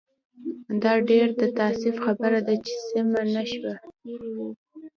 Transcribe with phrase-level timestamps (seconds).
[0.83, 3.73] دا ډېر د تاسف خبره ده چې سمه نه شوه.